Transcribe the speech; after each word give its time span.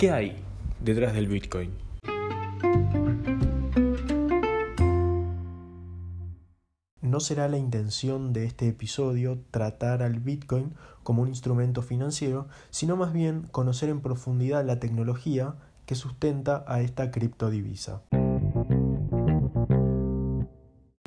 ¿Qué 0.00 0.10
hay 0.10 0.34
detrás 0.82 1.12
del 1.12 1.28
Bitcoin? 1.28 1.72
No 7.02 7.20
será 7.20 7.48
la 7.48 7.58
intención 7.58 8.32
de 8.32 8.46
este 8.46 8.66
episodio 8.66 9.42
tratar 9.50 10.02
al 10.02 10.20
Bitcoin 10.20 10.72
como 11.02 11.20
un 11.20 11.28
instrumento 11.28 11.82
financiero, 11.82 12.48
sino 12.70 12.96
más 12.96 13.12
bien 13.12 13.42
conocer 13.52 13.90
en 13.90 14.00
profundidad 14.00 14.64
la 14.64 14.80
tecnología 14.80 15.56
que 15.84 15.94
sustenta 15.94 16.64
a 16.66 16.80
esta 16.80 17.10
criptodivisa. 17.10 18.00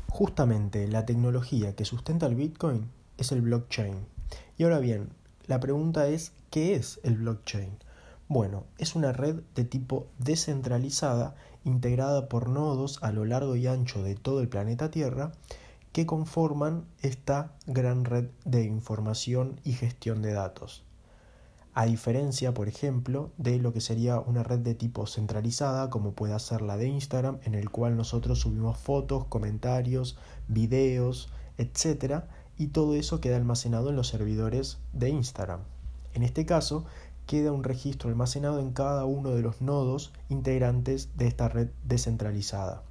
Justamente 0.08 0.88
la 0.88 1.08
tecnología 1.08 1.76
que 1.76 1.86
sustenta 1.86 2.28
el 2.28 2.36
Bitcoin 2.36 2.92
es 3.18 3.32
el 3.32 3.42
blockchain. 3.42 4.06
Y 4.56 4.66
ahora 4.66 4.78
bien, 4.78 5.10
la 5.48 5.60
pregunta 5.60 6.06
es, 6.10 6.34
¿qué 6.52 6.76
es 6.76 7.00
el 7.04 7.16
blockchain? 7.16 7.80
Bueno, 8.28 8.64
es 8.78 8.96
una 8.96 9.12
red 9.12 9.42
de 9.54 9.66
tipo 9.66 10.08
descentralizada 10.18 11.36
integrada 11.66 12.30
por 12.30 12.50
nodos 12.50 13.00
a 13.02 13.12
lo 13.12 13.26
largo 13.26 13.56
y 13.56 13.68
ancho 13.68 14.04
de 14.04 14.16
todo 14.16 14.42
el 14.42 14.50
planeta 14.50 14.92
Tierra 14.92 15.32
que 15.92 16.06
conforman 16.06 16.86
esta 17.02 17.54
gran 17.68 18.06
red 18.06 18.30
de 18.46 18.64
información 18.64 19.60
y 19.64 19.74
gestión 19.74 20.22
de 20.22 20.34
datos. 20.34 20.84
A 21.76 21.86
diferencia, 21.86 22.54
por 22.54 22.68
ejemplo, 22.68 23.32
de 23.38 23.58
lo 23.58 23.74
que 23.74 23.82
sería 23.82 24.20
una 24.20 24.44
red 24.44 24.60
de 24.60 24.76
tipo 24.76 25.08
centralizada, 25.08 25.90
como 25.90 26.14
puede 26.14 26.38
ser 26.40 26.62
la 26.62 26.78
de 26.78 26.88
Instagram, 26.88 27.40
en 27.46 27.56
el 27.56 27.72
cual 27.72 27.98
nosotros 27.98 28.40
subimos 28.40 28.78
fotos, 28.78 29.26
comentarios, 29.26 30.18
videos, 30.48 31.30
etc. 31.58 32.26
Y 32.58 32.68
todo 32.68 32.94
eso 32.94 33.22
queda 33.22 33.38
almacenado 33.38 33.90
en 33.90 33.96
los 33.96 34.08
servidores 34.08 34.78
de 34.94 35.10
Instagram. 35.10 35.62
En 36.14 36.22
este 36.22 36.46
caso, 36.46 36.86
queda 37.26 37.52
un 37.52 37.64
registro 37.64 38.10
almacenado 38.10 38.60
en 38.60 38.72
cada 38.72 39.06
uno 39.06 39.32
de 39.32 39.42
los 39.42 39.62
nodos 39.62 40.12
integrantes 40.30 41.10
de 41.16 41.28
esta 41.28 41.50
red 41.50 41.70
descentralizada. 41.84 42.84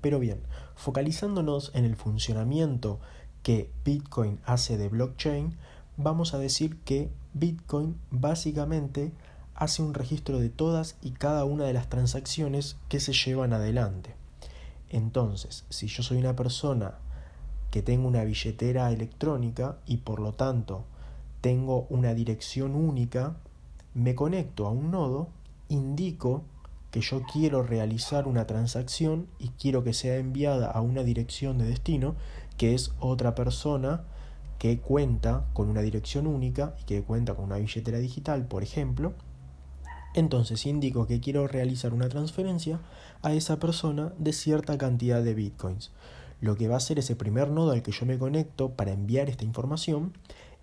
Pero 0.00 0.18
bien, 0.18 0.40
focalizándonos 0.74 1.70
en 1.74 1.84
el 1.84 1.96
funcionamiento 1.96 3.00
que 3.42 3.70
Bitcoin 3.84 4.38
hace 4.44 4.76
de 4.76 4.88
blockchain, 4.88 5.56
vamos 5.96 6.34
a 6.34 6.38
decir 6.38 6.78
que 6.80 7.10
Bitcoin 7.32 7.98
básicamente 8.10 9.12
hace 9.54 9.82
un 9.82 9.94
registro 9.94 10.38
de 10.38 10.50
todas 10.50 10.96
y 11.02 11.12
cada 11.12 11.44
una 11.44 11.64
de 11.64 11.72
las 11.72 11.88
transacciones 11.88 12.76
que 12.88 13.00
se 13.00 13.12
llevan 13.12 13.52
adelante. 13.52 14.14
Entonces, 14.90 15.64
si 15.70 15.86
yo 15.86 16.02
soy 16.02 16.18
una 16.18 16.36
persona 16.36 16.98
que 17.70 17.82
tengo 17.82 18.06
una 18.06 18.24
billetera 18.24 18.92
electrónica 18.92 19.78
y 19.86 19.98
por 19.98 20.20
lo 20.20 20.32
tanto 20.32 20.84
tengo 21.44 21.86
una 21.90 22.14
dirección 22.14 22.74
única, 22.74 23.36
me 23.92 24.14
conecto 24.14 24.66
a 24.66 24.70
un 24.70 24.90
nodo, 24.90 25.28
indico 25.68 26.42
que 26.90 27.02
yo 27.02 27.20
quiero 27.30 27.62
realizar 27.62 28.26
una 28.26 28.46
transacción 28.46 29.26
y 29.38 29.48
quiero 29.48 29.84
que 29.84 29.92
sea 29.92 30.16
enviada 30.16 30.70
a 30.70 30.80
una 30.80 31.02
dirección 31.02 31.58
de 31.58 31.66
destino, 31.66 32.14
que 32.56 32.72
es 32.72 32.92
otra 32.98 33.34
persona 33.34 34.04
que 34.58 34.78
cuenta 34.78 35.44
con 35.52 35.68
una 35.68 35.82
dirección 35.82 36.26
única 36.26 36.76
y 36.80 36.84
que 36.84 37.02
cuenta 37.02 37.34
con 37.34 37.44
una 37.44 37.58
billetera 37.58 37.98
digital, 37.98 38.46
por 38.46 38.62
ejemplo, 38.62 39.12
entonces 40.14 40.64
indico 40.64 41.06
que 41.06 41.20
quiero 41.20 41.46
realizar 41.46 41.92
una 41.92 42.08
transferencia 42.08 42.80
a 43.20 43.34
esa 43.34 43.58
persona 43.58 44.14
de 44.16 44.32
cierta 44.32 44.78
cantidad 44.78 45.22
de 45.22 45.34
bitcoins. 45.34 45.90
Lo 46.40 46.56
que 46.56 46.68
va 46.68 46.74
a 46.74 46.78
hacer 46.78 46.98
ese 46.98 47.16
primer 47.16 47.50
nodo 47.50 47.72
al 47.72 47.82
que 47.82 47.92
yo 47.92 48.06
me 48.06 48.18
conecto 48.18 48.70
para 48.70 48.92
enviar 48.92 49.28
esta 49.28 49.44
información 49.44 50.14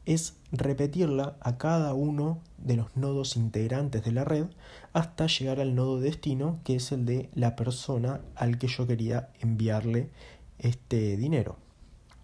es 0.06 0.36
repetirla 0.52 1.36
a 1.42 1.58
cada 1.58 1.94
uno 1.94 2.40
de 2.58 2.76
los 2.76 2.96
nodos 2.96 3.36
integrantes 3.36 4.04
de 4.04 4.12
la 4.12 4.24
red 4.24 4.46
hasta 4.94 5.28
llegar 5.28 5.60
al 5.60 5.76
nodo 5.76 6.00
destino 6.00 6.60
que 6.64 6.76
es 6.76 6.92
el 6.92 7.06
de 7.06 7.30
la 7.34 7.56
persona 7.56 8.22
al 8.36 8.58
que 8.58 8.68
yo 8.68 8.88
quería 8.88 9.30
enviarle 9.40 10.10
este 10.60 11.18
dinero. 11.18 11.58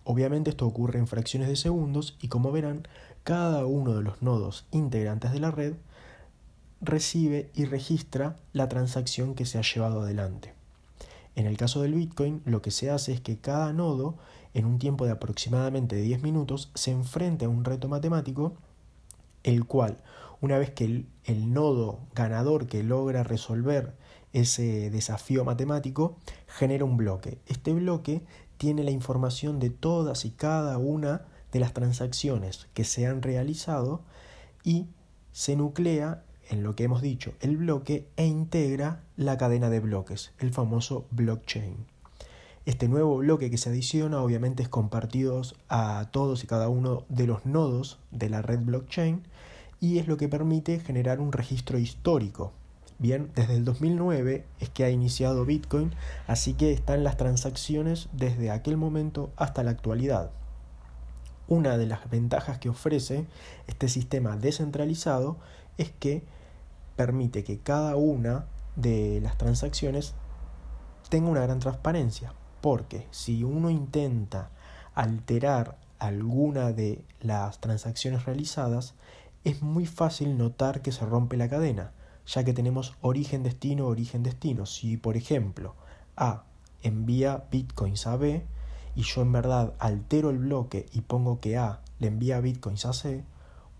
Obviamente 0.04 0.52
esto 0.52 0.66
ocurre 0.66 1.00
en 1.00 1.08
fracciones 1.08 1.50
de 1.50 1.56
segundos 1.56 2.18
y 2.22 2.30
como 2.30 2.52
verán, 2.52 2.88
cada 3.24 3.66
uno 3.66 3.94
de 3.94 4.04
los 4.04 4.22
nodos 4.22 4.66
integrantes 4.72 5.34
de 5.34 5.40
la 5.40 5.52
red 5.52 5.74
recibe 6.80 7.50
y 7.54 7.66
registra 7.66 8.38
la 8.54 8.70
transacción 8.70 9.36
que 9.36 9.46
se 9.46 9.58
ha 9.58 9.64
llevado 9.64 10.02
adelante. 10.02 10.54
En 11.38 11.46
el 11.46 11.56
caso 11.56 11.84
del 11.84 11.94
Bitcoin, 11.94 12.42
lo 12.46 12.64
que 12.64 12.72
se 12.72 12.90
hace 12.90 13.14
es 13.14 13.22
que 13.22 13.38
cada 13.38 13.72
nodo, 13.72 14.18
en 14.56 14.66
un 14.66 14.80
tiempo 14.80 15.06
de 15.06 15.12
aproximadamente 15.12 15.96
10 15.96 16.24
minutos, 16.24 16.72
se 16.74 16.90
enfrenta 16.90 17.46
a 17.46 17.50
un 17.50 17.64
reto 17.64 17.88
matemático, 17.88 18.56
el 19.44 19.66
cual, 19.66 20.02
una 20.42 20.58
vez 20.58 20.72
que 20.72 20.86
el, 20.86 21.06
el 21.26 21.54
nodo 21.54 22.00
ganador 22.16 22.66
que 22.66 22.82
logra 22.82 23.22
resolver 23.22 23.94
ese 24.34 24.90
desafío 24.90 25.46
matemático, 25.46 26.18
genera 26.48 26.86
un 26.86 26.98
bloque. 26.98 27.38
Este 27.46 27.72
bloque 27.72 28.24
tiene 28.58 28.84
la 28.84 28.90
información 28.90 29.60
de 29.60 29.70
todas 29.70 30.26
y 30.26 30.32
cada 30.32 30.80
una 30.80 31.28
de 31.52 31.60
las 31.60 31.72
transacciones 31.72 32.68
que 32.74 32.84
se 32.84 33.06
han 33.06 33.22
realizado 33.22 34.02
y 34.64 34.88
se 35.34 35.56
nuclea 35.56 36.24
en 36.50 36.64
lo 36.64 36.76
que 36.76 36.84
hemos 36.84 37.02
dicho 37.02 37.34
el 37.42 37.58
bloque 37.58 38.08
e 38.16 38.26
integra 38.26 39.04
la 39.16 39.38
cadena 39.38 39.70
de 39.70 39.80
bloques, 39.80 40.34
el 40.40 40.52
famoso 40.52 41.06
blockchain. 41.12 41.76
Este 42.66 42.88
nuevo 42.88 43.18
bloque 43.18 43.50
que 43.50 43.58
se 43.58 43.70
adiciona 43.70 44.22
obviamente 44.22 44.64
es 44.64 44.70
compartido 44.70 45.42
a 45.70 46.10
todos 46.12 46.44
y 46.44 46.48
cada 46.48 46.70
uno 46.70 47.06
de 47.10 47.28
los 47.28 47.46
nodos 47.46 48.00
de 48.12 48.30
la 48.30 48.42
red 48.42 48.60
blockchain 48.60 49.24
y 49.80 50.00
es 50.00 50.08
lo 50.08 50.18
que 50.18 50.28
permite 50.28 50.80
generar 50.80 51.20
un 51.20 51.32
registro 51.32 51.78
histórico 51.78 52.52
Bien, 53.00 53.30
desde 53.36 53.54
el 53.56 53.64
2009 53.64 54.44
es 54.60 54.70
que 54.70 54.84
ha 54.84 54.90
iniciado 54.90 55.46
Bitcoin, 55.46 55.94
así 56.26 56.54
que 56.54 56.72
están 56.72 57.04
las 57.04 57.16
transacciones 57.16 58.10
desde 58.12 58.50
aquel 58.50 58.76
momento 58.76 59.30
hasta 59.36 59.62
la 59.62 59.70
actualidad. 59.70 60.32
Una 61.48 61.78
de 61.78 61.86
las 61.86 62.10
ventajas 62.10 62.58
que 62.58 62.70
ofrece 62.70 63.28
este 63.68 63.88
sistema 63.88 64.36
descentralizado 64.36 65.38
es 65.78 65.92
que 65.92 66.24
permite 66.98 67.46
que 67.46 67.60
cada 67.60 67.96
una 67.96 68.48
de 68.76 69.22
las 69.22 69.38
transacciones 69.38 70.16
tenga 71.08 71.30
una 71.30 71.44
gran 71.44 71.60
transparencia, 71.60 72.34
porque 72.60 73.08
si 73.12 73.46
uno 73.46 73.70
intenta 73.70 74.50
alterar 74.94 75.78
alguna 76.00 76.74
de 76.74 77.06
las 77.22 77.62
transacciones 77.62 78.26
realizadas, 78.26 78.96
es 79.46 79.62
muy 79.62 79.86
fácil 79.86 80.38
notar 80.38 80.82
que 80.82 80.92
se 80.92 81.06
rompe 81.06 81.38
la 81.38 81.48
cadena 81.48 81.94
ya 82.28 82.44
que 82.44 82.54
tenemos 82.54 82.94
origen-destino, 83.02 83.88
origen-destino. 83.88 84.66
Si, 84.66 84.98
por 84.98 85.18
ejemplo, 85.18 85.76
A 86.16 86.44
envía 86.84 87.46
bitcoins 87.50 88.06
a 88.06 88.18
B 88.18 88.46
y 88.96 89.02
yo 89.02 89.22
en 89.22 89.32
verdad 89.32 89.74
altero 89.80 90.30
el 90.30 90.38
bloque 90.38 90.88
y 90.92 91.02
pongo 91.02 91.40
que 91.40 91.58
A 91.58 91.80
le 92.00 92.08
envía 92.08 92.42
bitcoins 92.42 92.86
a 92.86 92.94
C, 92.94 93.24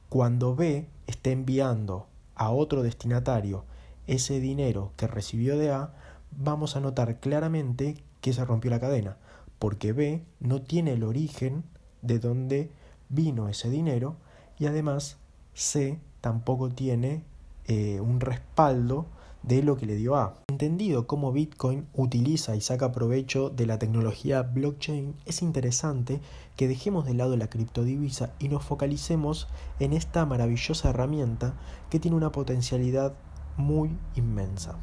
cuando 0.10 0.56
B 0.56 0.88
esté 1.06 1.32
enviando 1.34 2.08
a 2.38 2.52
otro 2.52 2.84
destinatario 2.84 3.66
ese 4.06 4.40
dinero 4.40 4.94
que 4.96 5.08
recibió 5.08 5.58
de 5.58 5.72
A, 5.72 5.94
vamos 6.32 6.76
a 6.76 6.80
notar 6.80 7.20
claramente 7.20 7.98
que 8.22 8.34
se 8.34 8.46
rompió 8.46 8.72
la 8.72 8.80
cadena, 8.80 9.18
porque 9.60 9.92
B 9.92 10.24
no 10.40 10.62
tiene 10.62 10.94
el 10.94 11.04
origen 11.04 11.64
de 12.02 12.20
donde 12.20 12.72
vino 13.10 13.50
ese 13.50 13.70
dinero 13.70 14.16
y 14.58 14.66
además 14.66 15.18
C 15.54 16.00
tampoco 16.22 16.70
tiene 16.70 17.24
eh, 17.66 18.00
un 18.00 18.20
respaldo 18.20 19.08
de 19.48 19.64
lo 19.64 19.78
que 19.78 19.86
le 19.86 19.96
dio 19.96 20.16
A. 20.16 20.34
Entendido 20.50 21.08
cómo 21.08 21.32
Bitcoin 21.32 21.88
utiliza 21.94 22.56
y 22.56 22.62
saca 22.62 22.92
provecho 22.92 23.50
de 23.50 23.66
la 23.66 23.80
tecnología 23.80 24.42
blockchain, 24.42 25.16
es 25.26 25.42
interesante 25.42 26.20
que 26.58 26.68
dejemos 26.68 27.06
de 27.06 27.14
lado 27.14 27.38
la 27.38 27.50
criptodivisa 27.50 28.34
y 28.40 28.50
nos 28.50 28.64
focalicemos 28.64 29.48
en 29.80 29.94
esta 29.94 30.26
maravillosa 30.26 30.90
herramienta 30.90 31.54
que 31.90 32.00
tiene 32.00 32.18
una 32.18 32.32
potencialidad 32.32 33.14
muy 33.56 33.98
inmensa. 34.16 34.76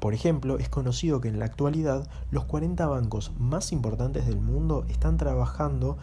Por 0.00 0.14
ejemplo, 0.14 0.58
es 0.58 0.68
conocido 0.68 1.20
que 1.20 1.28
en 1.28 1.38
la 1.38 1.44
actualidad 1.44 2.08
los 2.30 2.46
40 2.46 2.86
bancos 2.86 3.32
más 3.38 3.70
importantes 3.70 4.26
del 4.26 4.40
mundo 4.40 4.86
están 4.88 5.18
trabajando 5.18 5.98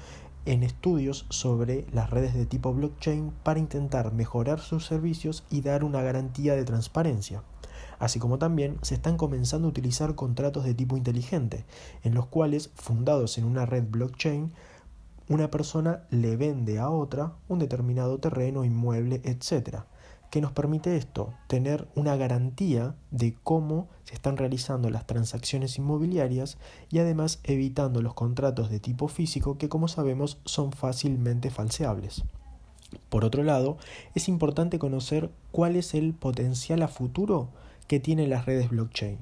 en 0.45 0.63
estudios 0.63 1.25
sobre 1.29 1.85
las 1.91 2.09
redes 2.09 2.33
de 2.33 2.45
tipo 2.45 2.73
blockchain 2.73 3.33
para 3.43 3.59
intentar 3.59 4.13
mejorar 4.13 4.61
sus 4.61 4.85
servicios 4.85 5.43
y 5.49 5.59
dar 5.61 5.83
una 5.83 6.01
garantía 6.01 6.55
de 6.55 6.63
transparencia. 6.63 7.43
Así 7.99 8.19
como 8.19 8.37
también 8.37 8.77
se 8.81 8.95
están 8.95 9.17
comenzando 9.17 9.67
a 9.67 9.71
utilizar 9.71 10.15
contratos 10.15 10.63
de 10.63 10.73
tipo 10.73 10.97
inteligente, 10.97 11.65
en 12.03 12.13
los 12.13 12.27
cuales, 12.27 12.69
fundados 12.75 13.37
en 13.37 13.45
una 13.45 13.65
red 13.65 13.85
blockchain, 13.89 14.51
una 15.29 15.51
persona 15.51 16.03
le 16.09 16.37
vende 16.37 16.79
a 16.79 16.89
otra 16.89 17.33
un 17.47 17.59
determinado 17.59 18.17
terreno, 18.19 18.63
inmueble, 18.63 19.21
etc. 19.25 19.79
¿Qué 20.29 20.41
nos 20.41 20.51
permite 20.51 20.97
esto? 20.97 21.33
Tener 21.47 21.87
una 21.95 22.15
garantía 22.15 22.95
de 23.11 23.35
cómo 23.43 23.87
se 24.03 24.13
están 24.13 24.37
realizando 24.37 24.89
las 24.89 25.07
transacciones 25.07 25.77
inmobiliarias 25.77 26.57
y 26.89 26.99
además 26.99 27.39
evitando 27.43 28.01
los 28.01 28.13
contratos 28.13 28.69
de 28.69 28.79
tipo 28.79 29.07
físico 29.07 29.57
que 29.57 29.69
como 29.69 29.87
sabemos 29.87 30.39
son 30.45 30.71
fácilmente 30.71 31.49
falseables. 31.49 32.23
Por 33.09 33.25
otro 33.25 33.43
lado, 33.43 33.77
es 34.15 34.29
importante 34.29 34.79
conocer 34.79 35.29
cuál 35.51 35.75
es 35.75 35.93
el 35.93 36.13
potencial 36.13 36.83
a 36.83 36.87
futuro 36.87 37.49
que 37.87 37.99
tienen 37.99 38.29
las 38.29 38.45
redes 38.45 38.69
blockchain. 38.69 39.17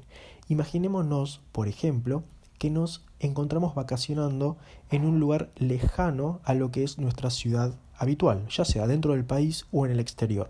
Imaginémonos, 0.48 1.42
por 1.52 1.68
ejemplo, 1.68 2.24
que 2.58 2.70
nos 2.70 3.06
encontramos 3.20 3.76
vacacionando 3.76 4.58
en 4.92 5.06
un 5.06 5.20
lugar 5.20 5.52
lejano 5.56 6.40
a 6.44 6.54
lo 6.54 6.72
que 6.72 6.84
es 6.84 6.98
nuestra 6.98 7.30
ciudad 7.30 7.74
habitual, 7.98 8.48
ya 8.50 8.66
sea 8.66 8.88
dentro 8.88 9.14
del 9.14 9.26
país 9.26 9.66
o 9.72 9.86
en 9.86 9.92
el 9.92 10.00
exterior. 10.00 10.50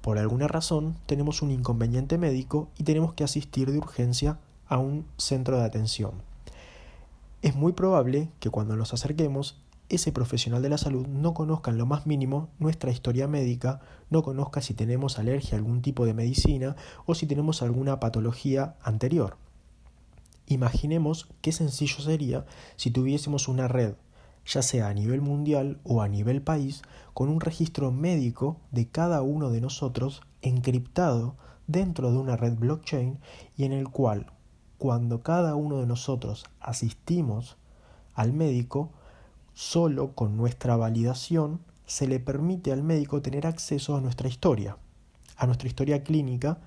Por 0.00 0.18
alguna 0.18 0.48
razón 0.48 0.96
tenemos 1.06 1.42
un 1.42 1.50
inconveniente 1.50 2.18
médico 2.18 2.68
y 2.78 2.84
tenemos 2.84 3.14
que 3.14 3.24
asistir 3.24 3.70
de 3.70 3.78
urgencia 3.78 4.38
a 4.68 4.78
un 4.78 5.06
centro 5.16 5.58
de 5.58 5.64
atención. 5.64 6.12
Es 7.42 7.54
muy 7.54 7.72
probable 7.72 8.30
que 8.40 8.50
cuando 8.50 8.76
nos 8.76 8.94
acerquemos 8.94 9.60
ese 9.88 10.12
profesional 10.12 10.62
de 10.62 10.68
la 10.68 10.78
salud 10.78 11.06
no 11.06 11.34
conozca 11.34 11.70
en 11.70 11.78
lo 11.78 11.86
más 11.86 12.06
mínimo 12.06 12.50
nuestra 12.58 12.90
historia 12.90 13.26
médica, 13.26 13.80
no 14.10 14.22
conozca 14.22 14.60
si 14.60 14.74
tenemos 14.74 15.18
alergia 15.18 15.54
a 15.54 15.58
algún 15.58 15.82
tipo 15.82 16.04
de 16.04 16.14
medicina 16.14 16.76
o 17.06 17.14
si 17.14 17.26
tenemos 17.26 17.62
alguna 17.62 17.98
patología 18.00 18.76
anterior. 18.82 19.36
Imaginemos 20.46 21.28
qué 21.40 21.52
sencillo 21.52 22.00
sería 22.00 22.46
si 22.76 22.90
tuviésemos 22.90 23.48
una 23.48 23.68
red, 23.68 23.94
ya 24.46 24.62
sea 24.62 24.88
a 24.88 24.94
nivel 24.94 25.20
mundial 25.20 25.78
o 25.84 26.02
a 26.02 26.08
nivel 26.08 26.42
país, 26.42 26.82
con 27.14 27.28
un 27.28 27.40
registro 27.40 27.90
médico 27.90 28.58
de 28.70 28.88
cada 28.88 29.22
uno 29.22 29.50
de 29.50 29.60
nosotros 29.60 30.22
encriptado 30.42 31.36
dentro 31.66 32.10
de 32.10 32.18
una 32.18 32.36
red 32.36 32.54
blockchain 32.54 33.18
y 33.56 33.64
en 33.64 33.72
el 33.72 33.88
cual, 33.88 34.32
cuando 34.78 35.22
cada 35.22 35.54
uno 35.54 35.80
de 35.80 35.86
nosotros 35.86 36.46
asistimos 36.60 37.56
al 38.14 38.32
médico, 38.32 38.90
solo 39.58 40.12
con 40.14 40.36
nuestra 40.36 40.76
validación 40.76 41.58
se 41.84 42.06
le 42.06 42.20
permite 42.20 42.70
al 42.70 42.84
médico 42.84 43.22
tener 43.22 43.44
acceso 43.44 43.96
a 43.96 44.00
nuestra 44.00 44.28
historia, 44.28 44.76
a 45.36 45.46
nuestra 45.46 45.66
historia 45.66 46.04
clínica 46.04 46.58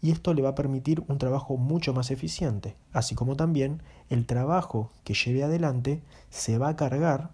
y 0.00 0.12
esto 0.12 0.32
le 0.32 0.42
va 0.42 0.50
a 0.50 0.54
permitir 0.54 1.02
un 1.08 1.18
trabajo 1.18 1.56
mucho 1.56 1.92
más 1.92 2.12
eficiente, 2.12 2.76
así 2.92 3.16
como 3.16 3.34
también 3.34 3.82
el 4.10 4.26
trabajo 4.26 4.92
que 5.02 5.14
lleve 5.14 5.42
adelante 5.42 6.04
se 6.30 6.56
va 6.56 6.68
a 6.68 6.76
cargar 6.76 7.30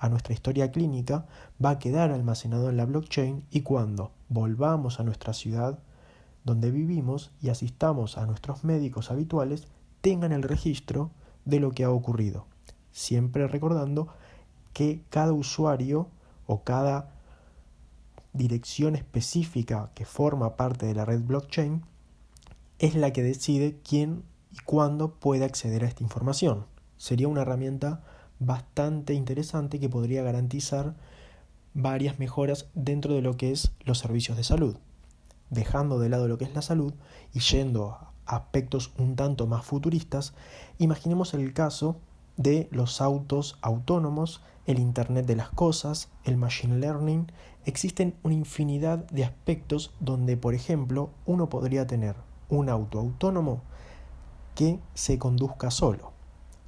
a 0.00 0.08
nuestra 0.08 0.34
historia 0.34 0.72
clínica, 0.72 1.26
va 1.64 1.70
a 1.70 1.78
quedar 1.78 2.10
almacenado 2.10 2.68
en 2.68 2.78
la 2.78 2.84
blockchain 2.84 3.44
y 3.52 3.60
cuando 3.60 4.10
volvamos 4.28 4.98
a 4.98 5.04
nuestra 5.04 5.34
ciudad 5.34 5.78
donde 6.42 6.72
vivimos 6.72 7.30
y 7.40 7.50
asistamos 7.50 8.18
a 8.18 8.26
nuestros 8.26 8.64
médicos 8.64 9.12
habituales, 9.12 9.68
tengan 10.00 10.32
el 10.32 10.42
registro 10.42 11.12
de 11.44 11.60
lo 11.60 11.70
que 11.70 11.84
ha 11.84 11.90
ocurrido, 11.90 12.46
siempre 12.90 13.46
recordando 13.46 14.08
que 14.78 15.02
cada 15.10 15.32
usuario 15.32 16.06
o 16.46 16.62
cada 16.62 17.10
dirección 18.32 18.94
específica 18.94 19.90
que 19.96 20.04
forma 20.04 20.54
parte 20.54 20.86
de 20.86 20.94
la 20.94 21.04
red 21.04 21.20
blockchain 21.20 21.82
es 22.78 22.94
la 22.94 23.12
que 23.12 23.24
decide 23.24 23.80
quién 23.82 24.22
y 24.52 24.58
cuándo 24.58 25.14
puede 25.14 25.44
acceder 25.44 25.82
a 25.82 25.88
esta 25.88 26.04
información. 26.04 26.66
Sería 26.96 27.26
una 27.26 27.42
herramienta 27.42 28.04
bastante 28.38 29.14
interesante 29.14 29.80
que 29.80 29.88
podría 29.88 30.22
garantizar 30.22 30.94
varias 31.74 32.20
mejoras 32.20 32.68
dentro 32.74 33.14
de 33.14 33.22
lo 33.22 33.36
que 33.36 33.50
es 33.50 33.72
los 33.80 33.98
servicios 33.98 34.36
de 34.36 34.44
salud. 34.44 34.76
Dejando 35.50 35.98
de 35.98 36.08
lado 36.08 36.28
lo 36.28 36.38
que 36.38 36.44
es 36.44 36.54
la 36.54 36.62
salud 36.62 36.94
y 37.34 37.40
yendo 37.40 37.90
a 37.90 38.12
aspectos 38.26 38.92
un 38.96 39.16
tanto 39.16 39.48
más 39.48 39.66
futuristas, 39.66 40.34
imaginemos 40.78 41.34
el 41.34 41.52
caso 41.52 42.00
de 42.38 42.68
los 42.70 43.02
autos 43.02 43.58
autónomos, 43.60 44.40
el 44.64 44.78
Internet 44.78 45.26
de 45.26 45.36
las 45.36 45.50
Cosas, 45.50 46.08
el 46.24 46.36
Machine 46.36 46.78
Learning. 46.78 47.30
Existen 47.66 48.14
una 48.22 48.34
infinidad 48.34 49.04
de 49.10 49.24
aspectos 49.24 49.92
donde, 50.00 50.36
por 50.36 50.54
ejemplo, 50.54 51.10
uno 51.26 51.48
podría 51.48 51.86
tener 51.86 52.14
un 52.48 52.68
auto 52.68 53.00
autónomo 53.00 53.60
que 54.54 54.78
se 54.94 55.18
conduzca 55.18 55.70
solo. 55.70 56.12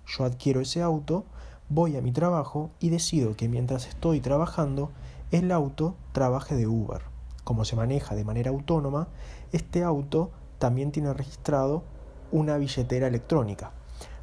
Yo 0.06 0.24
adquiero 0.24 0.60
ese 0.60 0.82
auto, 0.82 1.24
voy 1.68 1.96
a 1.96 2.02
mi 2.02 2.10
trabajo 2.10 2.70
y 2.80 2.90
decido 2.90 3.36
que 3.36 3.48
mientras 3.48 3.86
estoy 3.86 4.20
trabajando, 4.20 4.90
el 5.30 5.52
auto 5.52 5.94
trabaje 6.12 6.56
de 6.56 6.66
Uber. 6.66 7.02
Como 7.44 7.64
se 7.64 7.76
maneja 7.76 8.16
de 8.16 8.24
manera 8.24 8.50
autónoma, 8.50 9.06
este 9.52 9.84
auto 9.84 10.30
también 10.58 10.90
tiene 10.90 11.14
registrado 11.14 11.84
una 12.32 12.56
billetera 12.56 13.06
electrónica. 13.06 13.72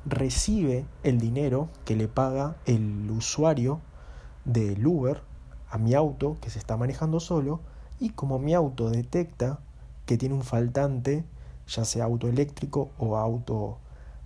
Recibe 0.10 0.86
el 1.04 1.20
dinero 1.20 1.68
que 1.84 1.98
le 1.98 2.08
paga 2.08 2.56
el 2.66 3.12
usuario 3.12 3.82
del 4.46 4.88
Uber 4.88 5.22
a 5.70 5.78
mi 5.78 5.96
auto 5.96 6.38
que 6.40 6.50
se 6.50 6.60
está 6.60 6.78
manejando 6.78 7.20
solo 7.20 7.60
y 8.00 8.12
como 8.12 8.40
mi 8.40 8.54
auto 8.54 8.90
detecta 8.90 9.60
que 10.06 10.18
tiene 10.18 10.36
un 10.36 10.44
faltante 10.44 11.26
ya 11.68 11.84
sea 11.84 12.06
auto 12.06 12.30
eléctrico 12.30 12.92
o 12.98 13.18
auto 13.18 13.80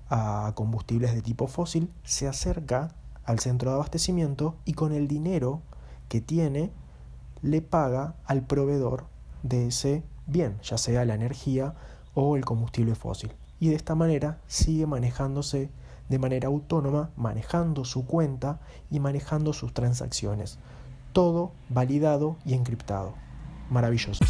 a 0.10 0.52
combustibles 0.56 1.16
de 1.16 1.24
tipo 1.24 1.48
fósil, 1.48 1.90
se 2.04 2.28
acerca 2.28 2.94
al 3.24 3.40
centro 3.40 3.72
de 3.72 3.76
abastecimiento 3.78 4.56
y 4.66 4.74
con 4.74 4.92
el 4.92 5.08
dinero 5.08 5.62
que 6.10 6.22
tiene 6.22 6.72
le 7.42 7.62
paga 7.62 8.14
al 8.26 8.44
proveedor 8.46 9.06
de 9.42 9.68
ese 9.68 10.04
bien, 10.28 10.60
ya 10.62 10.78
sea 10.78 11.06
la 11.06 11.16
energía 11.16 11.74
o 12.14 12.36
el 12.36 12.46
combustible 12.46 12.94
fósil. 12.94 13.32
Y 13.62 13.70
de 13.70 13.76
esta 13.76 13.94
manera 13.94 14.42
sigue 14.48 14.88
manejándose 14.88 15.70
de 16.10 16.18
manera 16.18 16.48
autónoma, 16.48 17.12
manejando 17.16 17.86
su 17.86 18.08
cuenta 18.08 18.60
y 18.90 19.00
manejando 19.00 19.54
sus 19.54 19.72
transacciones. 19.72 20.58
Todo 21.14 21.52
validado 21.70 22.38
y 22.44 22.56
encriptado. 22.56 23.14
Maravilloso. 23.70 24.26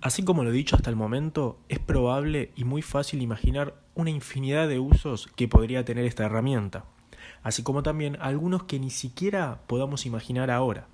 Así 0.00 0.24
como 0.24 0.42
lo 0.42 0.50
he 0.50 0.52
dicho 0.52 0.74
hasta 0.74 0.90
el 0.90 0.96
momento, 0.96 1.60
es 1.68 1.78
probable 1.78 2.50
y 2.56 2.64
muy 2.64 2.82
fácil 2.82 3.22
imaginar 3.22 3.80
una 3.94 4.10
infinidad 4.10 4.66
de 4.66 4.80
usos 4.80 5.28
que 5.36 5.46
podría 5.46 5.84
tener 5.84 6.06
esta 6.06 6.24
herramienta, 6.24 6.86
así 7.44 7.62
como 7.62 7.84
también 7.84 8.16
algunos 8.20 8.64
que 8.64 8.80
ni 8.80 8.90
siquiera 8.90 9.60
podamos 9.68 10.06
imaginar 10.06 10.50
ahora. 10.50 10.88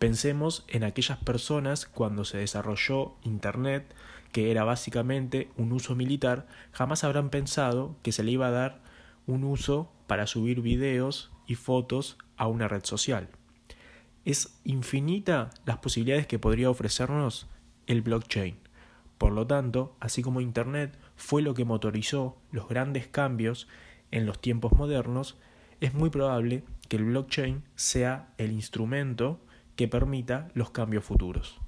Pensemos 0.00 0.64
en 0.68 0.82
aquellas 0.82 1.18
personas 1.18 1.84
cuando 1.84 2.24
se 2.24 2.38
desarrolló 2.38 3.16
Internet, 3.22 3.94
que 4.32 4.50
era 4.50 4.64
básicamente 4.64 5.50
un 5.58 5.72
uso 5.72 5.94
militar, 5.94 6.46
jamás 6.72 7.04
habrán 7.04 7.28
pensado 7.28 7.94
que 8.02 8.10
se 8.10 8.24
le 8.24 8.30
iba 8.30 8.46
a 8.46 8.50
dar 8.50 8.80
un 9.26 9.44
uso 9.44 9.92
para 10.06 10.26
subir 10.26 10.62
videos 10.62 11.30
y 11.46 11.54
fotos 11.54 12.16
a 12.38 12.46
una 12.46 12.66
red 12.66 12.82
social. 12.82 13.28
Es 14.24 14.58
infinita 14.64 15.50
las 15.66 15.76
posibilidades 15.80 16.26
que 16.26 16.38
podría 16.38 16.70
ofrecernos 16.70 17.46
el 17.86 18.00
blockchain. 18.00 18.56
Por 19.18 19.32
lo 19.32 19.46
tanto, 19.46 19.94
así 20.00 20.22
como 20.22 20.40
Internet 20.40 20.98
fue 21.14 21.42
lo 21.42 21.52
que 21.52 21.66
motorizó 21.66 22.38
los 22.52 22.70
grandes 22.70 23.06
cambios 23.06 23.68
en 24.12 24.24
los 24.24 24.40
tiempos 24.40 24.72
modernos, 24.72 25.36
es 25.82 25.92
muy 25.92 26.08
probable 26.08 26.64
que 26.88 26.96
el 26.96 27.04
blockchain 27.04 27.64
sea 27.74 28.32
el 28.38 28.52
instrumento 28.52 29.42
que 29.76 29.88
permita 29.88 30.48
los 30.54 30.70
cambios 30.70 31.04
futuros. 31.04 31.60